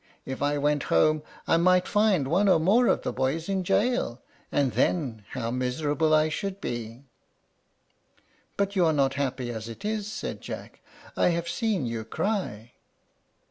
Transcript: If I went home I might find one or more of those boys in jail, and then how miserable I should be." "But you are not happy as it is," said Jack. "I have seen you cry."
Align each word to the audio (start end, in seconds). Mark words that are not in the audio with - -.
If 0.25 0.41
I 0.41 0.57
went 0.57 0.81
home 0.89 1.21
I 1.45 1.57
might 1.57 1.87
find 1.87 2.27
one 2.27 2.47
or 2.49 2.59
more 2.59 2.87
of 2.87 3.03
those 3.03 3.13
boys 3.13 3.47
in 3.47 3.63
jail, 3.63 4.19
and 4.51 4.71
then 4.71 5.23
how 5.33 5.51
miserable 5.51 6.11
I 6.11 6.27
should 6.27 6.59
be." 6.59 7.03
"But 8.57 8.75
you 8.75 8.83
are 8.87 8.93
not 8.93 9.13
happy 9.13 9.51
as 9.51 9.69
it 9.69 9.85
is," 9.85 10.11
said 10.11 10.41
Jack. 10.41 10.81
"I 11.15 11.27
have 11.27 11.47
seen 11.47 11.85
you 11.85 12.03
cry." 12.03 12.71